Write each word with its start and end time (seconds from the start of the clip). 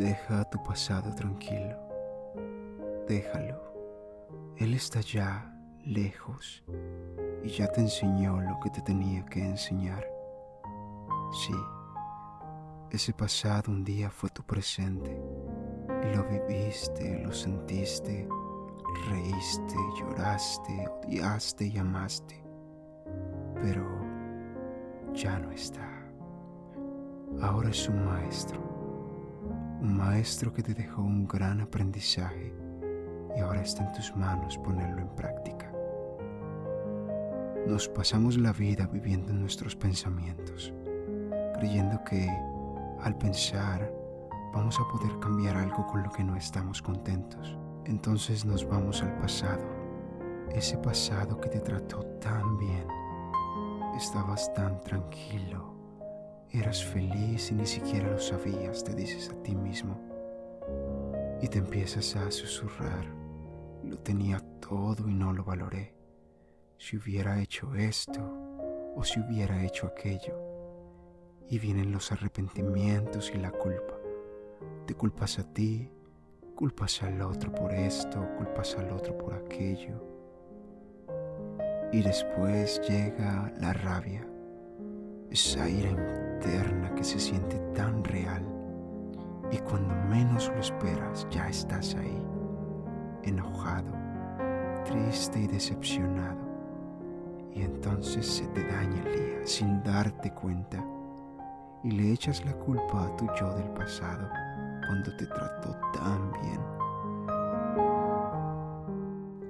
Deja 0.00 0.48
tu 0.48 0.62
pasado 0.62 1.14
tranquilo. 1.14 1.76
Déjalo. 3.06 3.60
Él 4.56 4.72
está 4.72 5.02
ya 5.02 5.54
lejos 5.84 6.64
y 7.44 7.50
ya 7.50 7.70
te 7.70 7.82
enseñó 7.82 8.40
lo 8.40 8.58
que 8.60 8.70
te 8.70 8.80
tenía 8.80 9.26
que 9.26 9.44
enseñar. 9.44 10.02
Sí, 11.32 11.52
ese 12.90 13.12
pasado 13.12 13.70
un 13.70 13.84
día 13.84 14.08
fue 14.10 14.30
tu 14.30 14.42
presente 14.42 15.22
y 16.02 16.16
lo 16.16 16.24
viviste, 16.24 17.18
lo 17.22 17.30
sentiste, 17.30 18.26
reíste, 19.10 19.74
lloraste, 19.98 20.88
odiaste 20.88 21.66
y 21.66 21.76
amaste, 21.76 22.42
pero 23.56 23.86
ya 25.12 25.38
no 25.38 25.52
está. 25.52 25.86
Ahora 27.42 27.68
es 27.68 27.86
un 27.86 28.02
maestro, 28.06 28.69
un 29.80 29.96
maestro 29.96 30.52
que 30.52 30.62
te 30.62 30.74
dejó 30.74 31.02
un 31.02 31.26
gran 31.26 31.60
aprendizaje 31.60 32.52
y 33.36 33.40
ahora 33.40 33.62
está 33.62 33.84
en 33.84 33.92
tus 33.92 34.14
manos 34.14 34.58
ponerlo 34.58 35.00
en 35.00 35.08
práctica. 35.16 35.72
Nos 37.66 37.88
pasamos 37.88 38.36
la 38.36 38.52
vida 38.52 38.86
viviendo 38.86 39.30
en 39.30 39.40
nuestros 39.40 39.76
pensamientos, 39.76 40.72
creyendo 41.54 42.02
que 42.04 42.28
al 43.02 43.16
pensar 43.16 43.92
vamos 44.52 44.78
a 44.78 44.88
poder 44.92 45.18
cambiar 45.20 45.56
algo 45.56 45.86
con 45.86 46.02
lo 46.02 46.10
que 46.10 46.24
no 46.24 46.36
estamos 46.36 46.82
contentos. 46.82 47.56
Entonces 47.86 48.44
nos 48.44 48.68
vamos 48.68 49.02
al 49.02 49.16
pasado, 49.18 49.64
ese 50.52 50.76
pasado 50.78 51.40
que 51.40 51.48
te 51.48 51.60
trató 51.60 52.02
tan 52.20 52.58
bien. 52.58 52.86
Estabas 53.96 54.52
tan 54.54 54.80
tranquilo, 54.82 55.74
eras 56.52 56.84
feliz 56.84 57.50
y 57.50 57.54
ni 57.54 57.66
siquiera 57.66 58.10
lo 58.10 58.18
sabías, 58.18 58.82
te 58.82 58.94
dices 58.94 59.30
a 59.30 59.42
ti 59.42 59.54
mismo. 59.54 60.00
Y 61.40 61.48
te 61.48 61.58
empiezas 61.58 62.16
a 62.16 62.30
susurrar, 62.30 63.06
lo 63.84 63.98
tenía 63.98 64.40
todo 64.60 65.08
y 65.08 65.14
no 65.14 65.32
lo 65.32 65.44
valoré. 65.44 65.94
Si 66.76 66.96
hubiera 66.96 67.40
hecho 67.40 67.74
esto 67.74 68.20
o 68.96 69.04
si 69.04 69.20
hubiera 69.20 69.64
hecho 69.64 69.86
aquello. 69.86 70.34
Y 71.48 71.58
vienen 71.58 71.92
los 71.92 72.12
arrepentimientos 72.12 73.32
y 73.34 73.38
la 73.38 73.50
culpa. 73.50 73.94
Te 74.86 74.94
culpas 74.94 75.38
a 75.38 75.44
ti, 75.44 75.90
culpas 76.54 77.02
al 77.02 77.22
otro 77.22 77.52
por 77.52 77.72
esto, 77.72 78.26
culpas 78.36 78.76
al 78.76 78.90
otro 78.92 79.16
por 79.16 79.34
aquello. 79.34 80.04
Y 81.92 82.02
después 82.02 82.80
llega 82.88 83.52
la 83.58 83.72
rabia, 83.72 84.24
esa 85.30 85.68
ira 85.68 85.90
interna 86.40 86.94
que 86.94 87.04
se 87.04 87.18
siente 87.18 87.58
tan 87.74 88.02
real. 88.02 88.42
Y 89.52 89.58
cuando 89.58 89.94
menos 90.08 90.48
lo 90.48 90.58
esperas, 90.58 91.26
ya 91.30 91.48
estás 91.48 91.94
ahí, 91.96 92.22
enojado, 93.24 93.92
triste 94.84 95.40
y 95.40 95.46
decepcionado. 95.48 96.38
Y 97.52 97.62
entonces 97.62 98.26
se 98.26 98.46
te 98.48 98.62
daña 98.64 99.02
el 99.06 99.12
día 99.12 99.46
sin 99.46 99.82
darte 99.82 100.32
cuenta 100.32 100.82
y 101.82 101.90
le 101.90 102.12
echas 102.12 102.44
la 102.44 102.52
culpa 102.54 103.06
a 103.06 103.16
tu 103.16 103.26
yo 103.38 103.52
del 103.54 103.68
pasado 103.70 104.28
cuando 104.86 105.14
te 105.16 105.26
trató 105.26 105.76
tan 105.92 106.32
bien. 106.32 106.60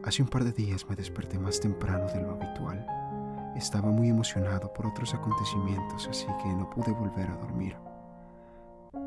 Hace 0.05 0.23
un 0.23 0.29
par 0.29 0.45
de 0.45 0.53
días 0.53 0.87
me 0.89 0.97
desperté 0.97 1.39
más 1.39 1.61
temprano 1.61 2.07
de 2.07 2.23
lo 2.23 2.33
habitual. 2.33 3.00
Estaba 3.57 3.91
muy 3.91 4.09
emocionado 4.09 4.73
por 4.73 4.87
otros 4.87 5.15
acontecimientos, 5.15 6.09
así 6.09 6.27
que 6.43 6.49
no 6.49 6.71
pude 6.71 6.93
volver 6.93 7.29
a 7.29 7.37
dormir. 7.37 7.77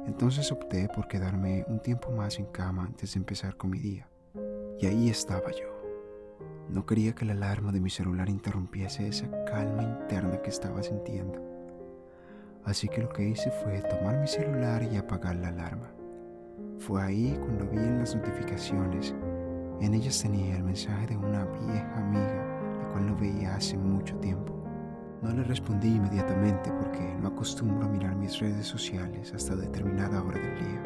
Entonces 0.05 0.51
opté 0.51 0.89
por 0.89 1.07
quedarme 1.07 1.65
un 1.67 1.79
tiempo 1.79 2.11
más 2.11 2.37
en 2.39 2.45
cama 2.45 2.83
antes 2.83 3.13
de 3.13 3.19
empezar 3.19 3.55
con 3.55 3.69
mi 3.69 3.79
día. 3.79 4.07
Y 4.79 4.85
ahí 4.85 5.09
estaba 5.09 5.51
yo. 5.51 5.73
No 6.69 6.85
quería 6.85 7.13
que 7.13 7.25
la 7.25 7.33
alarma 7.33 7.71
de 7.71 7.79
mi 7.79 7.89
celular 7.89 8.29
interrumpiese 8.29 9.07
esa 9.07 9.27
calma 9.45 9.83
interna 9.83 10.41
que 10.41 10.49
estaba 10.49 10.81
sintiendo. 10.83 11.39
Así 12.65 12.87
que 12.87 13.01
lo 13.01 13.09
que 13.09 13.27
hice 13.27 13.51
fue 13.51 13.81
tomar 13.81 14.17
mi 14.17 14.27
celular 14.27 14.83
y 14.83 14.97
apagar 14.97 15.35
la 15.35 15.49
alarma. 15.49 15.91
Fue 16.79 17.01
ahí 17.01 17.37
cuando 17.39 17.65
vi 17.65 17.77
en 17.77 17.99
las 17.99 18.15
notificaciones, 18.15 19.13
en 19.81 19.93
ellas 19.93 20.21
tenía 20.21 20.55
el 20.55 20.63
mensaje 20.63 21.07
de 21.07 21.17
una 21.17 21.45
vieja 21.45 21.97
amiga, 21.97 22.52
cual 22.93 23.07
no 23.07 23.15
veía 23.15 23.55
hace 23.55 23.77
mucho 23.77 24.15
tiempo. 24.17 24.53
No 25.21 25.31
le 25.33 25.43
respondí 25.43 25.95
inmediatamente 25.95 26.71
porque 26.71 27.15
no 27.19 27.29
acostumbro 27.29 27.85
a 27.85 27.89
mirar 27.89 28.15
mis 28.15 28.39
redes 28.39 28.67
sociales 28.67 29.33
hasta 29.33 29.55
determinada 29.55 30.21
hora 30.21 30.37
del 30.37 30.59
día. 30.59 30.83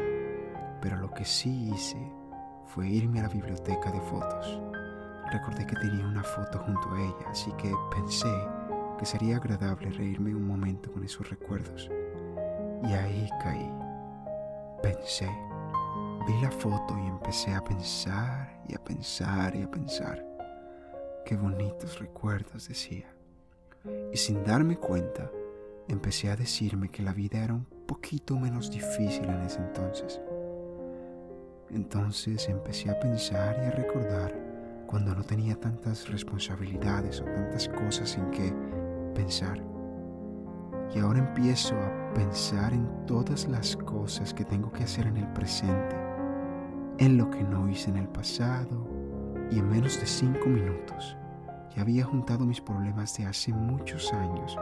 Pero 0.81 0.97
lo 0.97 1.12
que 1.12 1.25
sí 1.25 1.69
hice 1.73 1.97
fue 2.66 2.88
irme 2.88 3.19
a 3.19 3.23
la 3.23 3.29
biblioteca 3.29 3.91
de 3.91 4.00
fotos. 4.01 4.62
Recordé 5.31 5.66
que 5.66 5.75
tenía 5.75 6.07
una 6.07 6.23
foto 6.23 6.59
junto 6.59 6.94
a 6.94 7.01
ella, 7.01 7.29
así 7.29 7.51
que 7.53 7.73
pensé 7.91 8.31
que 8.97 9.06
sería 9.06 9.38
agradable 9.38 9.90
reírme 9.90 10.34
un 10.34 10.47
momento 10.47 10.91
con 10.91 11.03
esos 11.03 11.29
recuerdos. 11.29 11.90
Y 12.84 12.94
ahí 12.94 13.29
caí. 13.44 13.72
Pensé. 14.81 15.29
Vi 16.28 16.41
la 16.41 16.51
foto 16.51 16.97
y 16.97 17.07
empecé 17.07 17.53
a 17.53 17.63
pensar 17.63 18.62
y 18.67 18.75
a 18.75 18.84
pensar 18.84 19.56
y 19.56 19.63
a 19.63 19.72
pensar. 19.72 20.36
Qué 21.27 21.35
bonitos 21.35 21.99
recuerdos, 21.99 22.69
decía. 22.69 23.13
Y 24.13 24.15
sin 24.15 24.45
darme 24.45 24.77
cuenta, 24.77 25.29
empecé 25.89 26.31
a 26.31 26.38
decirme 26.38 26.88
que 26.88 27.03
la 27.03 27.11
vida 27.11 27.43
era 27.43 27.53
un 27.53 27.65
poquito 27.85 28.39
menos 28.39 28.71
difícil 28.71 29.25
en 29.25 29.41
ese 29.41 29.57
entonces. 29.57 30.21
Entonces 31.69 32.47
empecé 32.47 32.91
a 32.91 32.99
pensar 33.01 33.57
y 33.61 33.66
a 33.66 33.71
recordar 33.71 34.33
cuando 34.87 35.13
no 35.13 35.21
tenía 35.21 35.59
tantas 35.59 36.07
responsabilidades 36.07 37.19
o 37.19 37.25
tantas 37.25 37.67
cosas 37.67 38.17
en 38.17 38.31
que 38.31 38.53
pensar. 39.13 39.61
Y 40.95 40.99
ahora 40.99 41.19
empiezo 41.19 41.75
a 41.75 42.13
pensar 42.13 42.71
en 42.71 43.05
todas 43.05 43.49
las 43.49 43.75
cosas 43.75 44.33
que 44.33 44.45
tengo 44.45 44.71
que 44.71 44.85
hacer 44.85 45.07
en 45.07 45.17
el 45.17 45.27
presente, 45.33 45.97
en 46.99 47.17
lo 47.17 47.29
que 47.29 47.43
no 47.43 47.67
hice 47.67 47.89
en 47.89 47.97
el 47.97 48.07
pasado, 48.07 48.86
y 49.52 49.59
en 49.59 49.69
menos 49.69 50.00
de 50.00 50.06
cinco 50.06 50.47
minutos 50.47 51.18
ya 51.75 51.81
había 51.81 52.03
juntado 52.06 52.46
mis 52.46 52.62
problemas 52.62 53.18
de 53.18 53.25
hace 53.25 53.53
muchos 53.53 54.12
años 54.13 54.58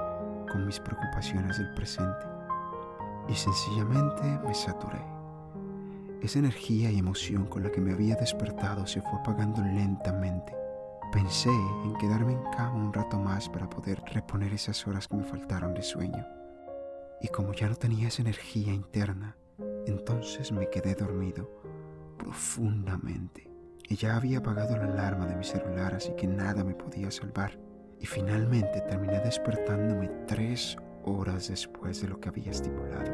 con 0.51 0.65
mis 0.65 0.79
preocupaciones 0.79 1.57
del 1.57 1.73
presente. 1.73 2.25
Y 3.27 3.33
sencillamente 3.33 4.23
me 4.45 4.53
saturé. 4.53 5.01
Esa 6.21 6.39
energía 6.39 6.91
y 6.91 6.99
emoción 6.99 7.45
con 7.45 7.63
la 7.63 7.71
que 7.71 7.81
me 7.81 7.93
había 7.93 8.15
despertado 8.15 8.85
se 8.85 9.01
fue 9.01 9.19
apagando 9.19 9.61
lentamente 9.61 10.53
Pensé 11.15 11.49
en 11.49 11.95
quedarme 11.95 12.33
en 12.33 12.43
cama 12.51 12.75
un 12.75 12.91
rato 12.91 13.17
más 13.17 13.47
para 13.47 13.69
poder 13.69 14.01
reponer 14.11 14.53
esas 14.53 14.85
horas 14.85 15.07
que 15.07 15.15
me 15.15 15.23
faltaron 15.23 15.73
de 15.73 15.81
sueño. 15.81 16.27
Y 17.21 17.29
como 17.29 17.53
ya 17.53 17.69
no 17.69 17.75
tenía 17.75 18.09
esa 18.09 18.21
energía 18.21 18.73
interna, 18.73 19.37
entonces 19.85 20.51
me 20.51 20.69
quedé 20.69 20.93
dormido 20.93 21.49
profundamente. 22.17 23.54
Y 23.87 23.95
ya 23.95 24.15
había 24.15 24.39
apagado 24.39 24.75
la 24.77 24.85
alarma 24.85 25.27
de 25.27 25.35
mi 25.35 25.43
celular, 25.43 25.93
así 25.93 26.13
que 26.17 26.27
nada 26.27 26.63
me 26.63 26.73
podía 26.73 27.11
salvar. 27.11 27.59
Y 27.99 28.05
finalmente 28.05 28.81
terminé 28.81 29.19
despertándome 29.19 30.09
tres 30.27 30.75
horas 31.03 31.49
después 31.49 32.01
de 32.01 32.07
lo 32.07 32.19
que 32.19 32.29
había 32.29 32.51
estipulado. 32.51 33.11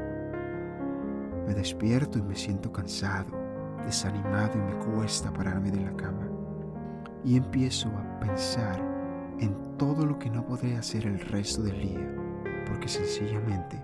Me 1.45 1.53
despierto 1.53 2.19
y 2.19 2.21
me 2.21 2.35
siento 2.35 2.71
cansado, 2.71 3.37
desanimado 3.83 4.57
y 4.57 4.61
me 4.61 4.79
cuesta 4.85 5.31
pararme 5.33 5.71
de 5.71 5.81
la 5.81 5.95
cama 5.97 6.27
y 7.23 7.35
empiezo 7.35 7.89
a 7.89 8.19
pensar 8.19 8.81
en 9.39 9.77
todo 9.77 10.05
lo 10.05 10.17
que 10.17 10.29
no 10.29 10.45
podré 10.45 10.77
hacer 10.77 11.05
el 11.05 11.19
resto 11.19 11.61
del 11.63 11.79
día, 11.79 12.15
porque 12.65 12.87
sencillamente 12.87 13.81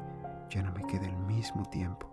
ya 0.50 0.62
no 0.64 0.72
me 0.72 0.86
queda 0.86 1.06
el 1.06 1.18
mismo 1.18 1.64
tiempo. 1.66 2.10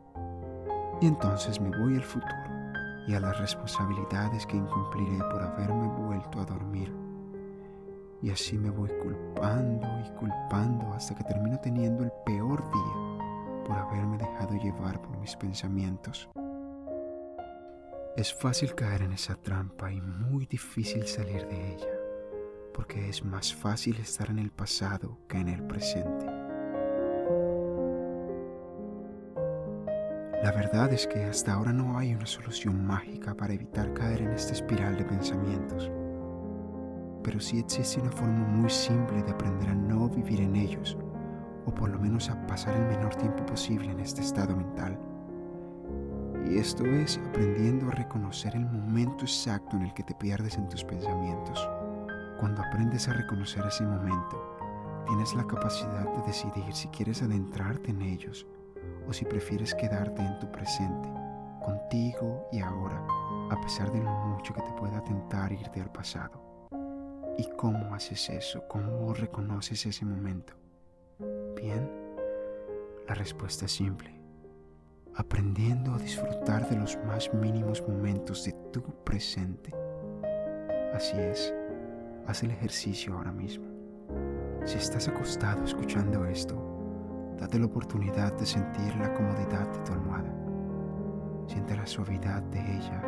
Y 1.01 1.07
entonces 1.07 1.61
me 1.61 1.71
voy 1.79 1.95
al 1.95 2.03
futuro 2.03 2.64
y 3.07 3.15
a 3.15 3.21
las 3.21 3.39
responsabilidades 3.39 4.47
que 4.47 4.57
incumpliré 4.57 5.19
por 5.31 5.43
haberme 5.43 5.89
vuelto 5.89 6.41
a 6.41 6.45
dormir. 6.45 6.95
Y 8.23 8.31
así 8.31 8.57
me 8.57 8.71
voy 8.71 8.91
culpando 9.03 9.87
y 10.01 10.11
culpando 10.19 10.93
hasta 10.95 11.15
que 11.15 11.25
termino 11.25 11.59
teniendo 11.61 12.05
el 12.05 12.13
peor 12.25 12.63
día 12.71 13.65
por 13.67 13.77
haberme 13.77 14.17
dejado 14.19 14.55
llevar 14.55 15.01
por 15.03 15.19
mis 15.19 15.37
pensamientos. 15.37 16.29
Es 18.17 18.33
fácil 18.33 18.75
caer 18.75 19.03
en 19.03 19.13
esa 19.13 19.35
trampa 19.35 19.93
y 19.93 20.01
muy 20.01 20.47
difícil 20.47 21.07
salir 21.07 21.47
de 21.49 21.75
ella, 21.75 21.99
porque 22.73 23.09
es 23.09 23.25
más 23.25 23.55
fácil 23.55 23.97
estar 23.97 24.31
en 24.31 24.39
el 24.39 24.51
pasado 24.51 25.19
que 25.29 25.39
en 25.39 25.49
el 25.49 25.67
presente. 25.67 26.34
La 30.45 30.53
verdad 30.53 30.93
es 30.93 31.07
que 31.07 31.25
hasta 31.25 31.55
ahora 31.55 31.73
no 31.73 31.97
hay 31.97 32.15
una 32.15 32.27
solución 32.27 32.87
mágica 32.87 33.35
para 33.35 33.55
evitar 33.55 33.95
caer 33.95 34.21
en 34.21 34.33
esta 34.33 34.53
espiral 34.53 34.95
de 34.95 35.07
pensamientos, 35.07 35.91
pero 37.23 37.41
sí 37.41 37.61
existe 37.61 38.03
una 38.03 38.13
forma 38.13 38.47
muy 38.49 38.69
simple 38.69 39.23
de 39.23 39.31
aprender 39.31 39.71
a 39.71 39.75
no 39.75 40.07
vivir 40.11 40.43
en 40.43 40.55
ellos, 40.55 40.99
o 41.65 41.75
por 41.75 41.89
lo 41.89 41.99
menos 41.99 42.29
a 42.29 42.47
pasar 42.47 42.77
el 42.77 42.85
menor 42.89 43.15
tiempo 43.15 43.47
posible 43.47 43.91
en 43.91 44.01
este 44.01 44.21
estado 44.21 44.55
mental. 44.55 44.99
Y 46.47 46.59
esto 46.59 46.85
es 46.85 47.19
aprendiendo 47.31 47.89
a 47.89 47.93
reconocer 47.93 48.55
el 48.55 48.67
momento 48.67 49.25
exacto 49.25 49.77
en 49.77 49.85
el 49.85 49.95
que 49.95 50.03
te 50.03 50.15
pierdes 50.15 50.59
en 50.59 50.69
tus 50.69 50.85
pensamientos. 50.85 51.67
Cuando 52.39 52.61
aprendes 52.61 53.09
a 53.09 53.15
reconocer 53.15 53.65
ese 53.67 53.85
momento, 53.85 55.05
tienes 55.07 55.35
la 55.35 55.47
capacidad 55.47 56.05
de 56.05 56.27
decidir 56.27 56.71
si 56.75 56.89
quieres 56.89 57.23
adentrarte 57.23 57.93
en 57.93 58.03
ellos 58.03 58.47
o 59.07 59.13
si 59.13 59.25
prefieres 59.25 59.75
quedarte 59.75 60.23
en 60.23 60.39
tu 60.39 60.51
presente, 60.51 61.09
contigo 61.65 62.49
y 62.53 62.61
ahora, 62.61 63.05
a 63.51 63.61
pesar 63.61 63.91
de 63.93 64.01
lo 64.01 64.11
mucho 64.11 64.55
que 64.55 64.63
te 64.63 64.73
pueda 64.73 65.03
tentar 65.03 65.53
irte 65.53 65.81
al 65.81 65.91
pasado. 65.91 66.69
¿Y 67.37 67.49
cómo 67.57 67.95
haces 67.95 68.31
eso? 68.31 68.63
¿Cómo 68.69 69.13
reconoces 69.13 69.85
ese 69.87 70.05
momento? 70.05 70.55
Bien, 71.57 71.91
la 73.09 73.15
respuesta 73.15 73.65
es 73.65 73.73
simple. 73.73 74.21
Aprendiendo 75.17 75.95
a 75.95 75.99
disfrutar 75.99 76.69
de 76.69 76.77
los 76.77 76.97
más 77.07 77.33
mínimos 77.35 77.83
momentos 77.87 78.45
de 78.45 78.53
tu 78.73 78.83
presente. 79.05 79.73
Así 80.93 81.17
es, 81.17 81.53
haz 82.27 82.43
el 82.43 82.51
ejercicio 82.51 83.15
ahora 83.15 83.33
mismo. 83.33 83.67
Si 84.65 84.79
estás 84.79 85.09
acostado 85.09 85.65
escuchando 85.65 86.25
esto, 86.25 86.74
date 87.39 87.59
la 87.59 87.67
oportunidad 87.67 88.33
de 88.35 88.47
sentir 88.47 88.95
la 88.97 89.13
comodidad 89.15 89.69
de 89.69 89.79
tu 89.81 89.93
almohada. 89.93 90.33
Siente 91.47 91.77
la 91.77 91.87
suavidad 91.87 92.43
de 92.43 92.61
ella. 92.61 93.03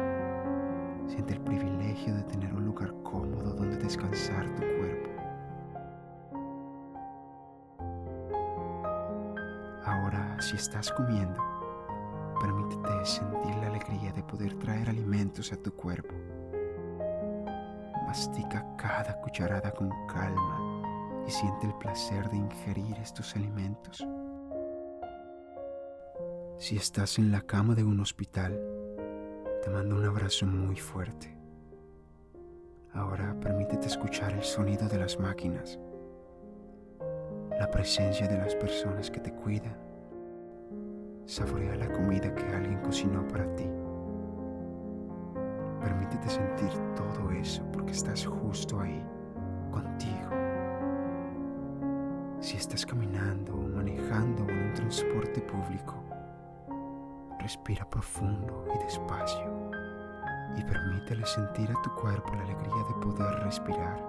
Siente 1.06 1.34
el 1.34 1.40
privilegio 1.40 2.14
de 2.14 2.22
tener 2.24 2.52
un 2.52 2.64
lugar 2.66 2.94
cómodo 3.02 3.54
donde 3.54 3.76
descansar 3.76 4.44
tu 4.54 4.62
cuerpo. 4.62 5.10
Ahora, 9.84 10.36
si 10.40 10.56
estás 10.56 10.90
comiendo, 10.92 11.40
permítete 12.40 13.04
sentir 13.04 13.54
la 13.56 13.68
alegría 13.68 14.12
de 14.12 14.22
poder 14.22 14.54
traer 14.58 14.90
alimentos 14.90 15.52
a 15.52 15.56
tu 15.56 15.72
cuerpo. 15.74 16.14
Mastica 18.06 18.66
cada 18.76 19.20
cucharada 19.20 19.72
con 19.72 19.90
calma 20.06 21.22
y 21.26 21.30
siente 21.30 21.66
el 21.66 21.74
placer 21.74 22.28
de 22.30 22.36
ingerir 22.36 22.96
estos 22.98 23.34
alimentos. 23.36 24.06
Si 26.58 26.74
estás 26.74 27.18
en 27.18 27.30
la 27.30 27.42
cama 27.42 27.74
de 27.74 27.84
un 27.84 28.00
hospital, 28.00 28.58
te 29.62 29.68
mando 29.68 29.94
un 29.94 30.04
abrazo 30.06 30.46
muy 30.46 30.76
fuerte. 30.76 31.36
Ahora 32.94 33.38
permítete 33.38 33.88
escuchar 33.88 34.32
el 34.32 34.42
sonido 34.42 34.88
de 34.88 34.96
las 34.96 35.20
máquinas, 35.20 35.78
la 37.60 37.70
presencia 37.70 38.26
de 38.26 38.38
las 38.38 38.54
personas 38.54 39.10
que 39.10 39.20
te 39.20 39.34
cuidan. 39.34 39.76
Saborea 41.26 41.76
la 41.76 41.92
comida 41.92 42.34
que 42.34 42.46
alguien 42.46 42.80
cocinó 42.80 43.28
para 43.28 43.54
ti. 43.54 43.68
Permítete 45.82 46.30
sentir 46.30 46.70
todo 46.94 47.32
eso 47.32 47.70
porque 47.70 47.92
estás 47.92 48.24
justo 48.24 48.80
ahí, 48.80 49.04
contigo. 49.70 50.30
Si 52.40 52.56
estás 52.56 52.86
caminando 52.86 53.54
o 53.54 53.68
manejando 53.68 54.48
en 54.48 54.68
un 54.68 54.72
transporte 54.72 55.42
público, 55.42 56.05
respira 57.46 57.88
profundo 57.88 58.64
y 58.74 58.78
despacio 58.82 59.70
y 60.56 60.64
permítele 60.64 61.24
sentir 61.24 61.70
a 61.70 61.80
tu 61.80 61.94
cuerpo 61.94 62.34
la 62.34 62.42
alegría 62.42 62.82
de 62.88 62.94
poder 63.00 63.38
respirar. 63.44 64.04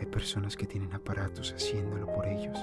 Hay 0.00 0.06
personas 0.06 0.56
que 0.56 0.66
tienen 0.66 0.92
aparatos 0.92 1.52
haciéndolo 1.52 2.12
por 2.12 2.26
ellos. 2.26 2.58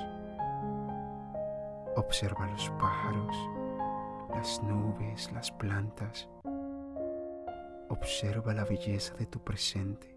Observa 1.96 2.48
los 2.48 2.70
pájaros, 2.72 3.34
las 4.32 4.62
nubes, 4.62 5.32
las 5.32 5.50
plantas. 5.54 6.28
Observa 7.88 8.54
la 8.54 8.66
belleza 8.66 9.14
de 9.16 9.26
tu 9.26 9.40
presente 9.40 10.14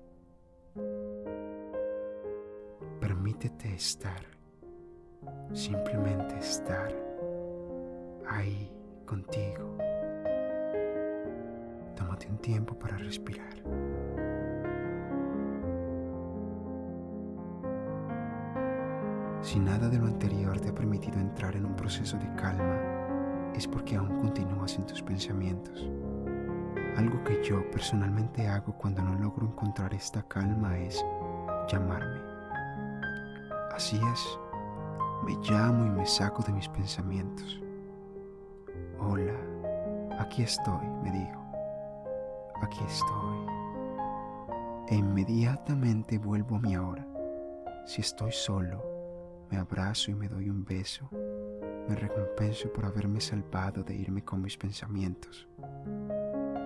Permítete 3.00 3.72
estar, 3.72 4.24
simplemente 5.52 6.36
estar 6.38 6.92
ahí 8.28 8.77
contigo. 9.08 9.78
Tómate 11.96 12.28
un 12.28 12.38
tiempo 12.38 12.78
para 12.78 12.98
respirar. 12.98 13.54
Si 19.40 19.58
nada 19.58 19.88
de 19.88 19.98
lo 19.98 20.06
anterior 20.06 20.60
te 20.60 20.68
ha 20.68 20.74
permitido 20.74 21.18
entrar 21.18 21.56
en 21.56 21.64
un 21.64 21.74
proceso 21.74 22.18
de 22.18 22.34
calma, 22.34 22.76
es 23.54 23.66
porque 23.66 23.96
aún 23.96 24.18
continúas 24.18 24.76
en 24.76 24.84
tus 24.86 25.02
pensamientos. 25.02 25.90
Algo 26.96 27.24
que 27.24 27.42
yo 27.42 27.68
personalmente 27.70 28.46
hago 28.46 28.76
cuando 28.76 29.02
no 29.02 29.14
logro 29.14 29.46
encontrar 29.46 29.94
esta 29.94 30.22
calma 30.24 30.78
es 30.78 31.02
llamarme. 31.68 32.20
Así 33.74 33.96
es, 34.12 34.38
me 35.24 35.34
llamo 35.48 35.86
y 35.86 35.90
me 35.90 36.04
saco 36.04 36.42
de 36.42 36.52
mis 36.52 36.68
pensamientos. 36.68 37.62
Hola, 39.00 39.34
aquí 40.18 40.42
estoy, 40.42 40.86
me 41.04 41.12
digo. 41.12 41.40
Aquí 42.60 42.80
estoy. 42.84 43.46
E 44.88 44.96
inmediatamente 44.96 46.18
vuelvo 46.18 46.56
a 46.56 46.58
mi 46.58 46.76
hora. 46.76 47.06
Si 47.86 48.00
estoy 48.00 48.32
solo, 48.32 48.82
me 49.50 49.58
abrazo 49.58 50.10
y 50.10 50.14
me 50.14 50.28
doy 50.28 50.50
un 50.50 50.64
beso. 50.64 51.08
Me 51.88 51.94
recompenso 51.94 52.72
por 52.72 52.86
haberme 52.86 53.20
salvado 53.20 53.84
de 53.84 53.94
irme 53.94 54.24
con 54.24 54.42
mis 54.42 54.56
pensamientos. 54.56 55.48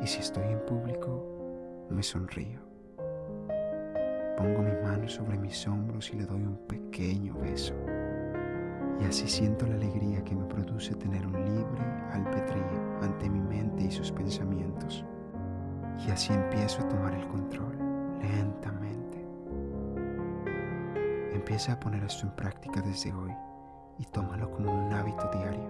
Y 0.03 0.07
si 0.07 0.21
estoy 0.21 0.45
en 0.45 0.65
público, 0.65 1.87
me 1.91 2.03
sonrío. 2.03 2.61
Pongo 4.39 4.63
mi 4.63 4.73
mano 4.83 5.07
sobre 5.07 5.37
mis 5.37 5.69
hombros 5.69 6.11
y 6.11 6.17
le 6.17 6.25
doy 6.25 6.43
un 6.43 6.57
pequeño 6.67 7.35
beso. 7.35 7.75
Y 9.01 9.05
así 9.05 9.29
siento 9.29 9.67
la 9.67 9.75
alegría 9.75 10.25
que 10.25 10.32
así 16.13 16.33
empiezo 16.33 16.83
a 16.83 16.89
tomar 16.89 17.15
el 17.15 17.27
control, 17.29 17.77
lentamente. 18.21 19.27
Empieza 21.33 21.73
a 21.73 21.81
poner 21.81 22.05
esto 22.05 22.27
en 22.27 22.37
práctica 22.37 22.81
desde 22.81 23.13
hoy 23.13 23.35
y 23.99 24.05
tómalo 24.07 24.51
como 24.51 24.73
un 24.73 24.93
hábito 24.93 25.29
diario. 25.33 25.69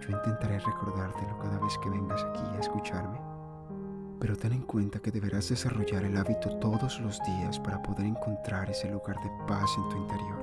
Yo 0.00 0.10
intentaré 0.10 0.58
recordártelo 0.58 1.38
cada 1.38 1.58
vez 1.58 1.78
que 1.78 1.90
vengas 1.90 2.22
aquí 2.24 2.42
a 2.56 2.60
escucharme 2.60 3.34
pero 4.24 4.36
ten 4.36 4.54
en 4.54 4.62
cuenta 4.62 5.00
que 5.00 5.10
deberás 5.10 5.50
desarrollar 5.50 6.02
el 6.02 6.16
hábito 6.16 6.56
todos 6.58 6.98
los 7.00 7.20
días 7.24 7.58
para 7.60 7.82
poder 7.82 8.06
encontrar 8.06 8.70
ese 8.70 8.88
lugar 8.88 9.16
de 9.22 9.30
paz 9.46 9.70
en 9.76 9.88
tu 9.90 9.96
interior. 9.98 10.38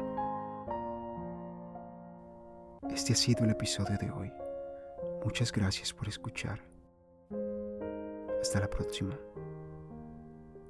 Este 2.94 3.14
ha 3.14 3.16
sido 3.16 3.44
el 3.44 3.50
episodio 3.50 3.98
de 3.98 4.12
hoy. 4.12 4.32
Muchas 5.24 5.52
gracias 5.52 5.92
por 5.94 6.08
escuchar. 6.08 6.71
Hasta 8.42 8.60
la 8.60 8.70
próxima. 8.70 9.18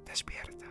Despierta. 0.04 0.66